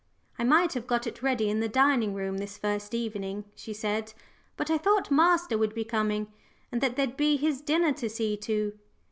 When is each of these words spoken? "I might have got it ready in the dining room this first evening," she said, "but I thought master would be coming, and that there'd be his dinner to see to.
"I 0.39 0.43
might 0.43 0.73
have 0.73 0.87
got 0.87 1.05
it 1.05 1.21
ready 1.21 1.47
in 1.47 1.59
the 1.59 1.69
dining 1.69 2.15
room 2.15 2.39
this 2.39 2.57
first 2.57 2.95
evening," 2.95 3.45
she 3.53 3.71
said, 3.71 4.13
"but 4.57 4.71
I 4.71 4.79
thought 4.79 5.11
master 5.11 5.59
would 5.59 5.75
be 5.75 5.83
coming, 5.85 6.33
and 6.71 6.81
that 6.81 6.95
there'd 6.95 7.15
be 7.17 7.37
his 7.37 7.61
dinner 7.61 7.93
to 7.93 8.09
see 8.09 8.35
to. 8.37 8.73